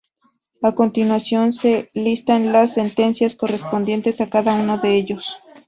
A 0.63 0.71
continuación 0.73 1.51
se 1.53 1.91
listan 1.93 2.51
las 2.51 2.73
sentencias 2.73 3.35
correspondientes 3.35 4.19
a 4.19 4.31
cada 4.31 4.55
uno 4.55 4.79
de 4.79 4.95
ellos. 4.95 5.37